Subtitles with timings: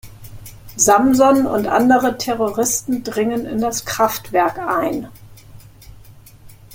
[0.77, 5.07] Samson und andere Terroristen dringen in das Kraftwerk ein.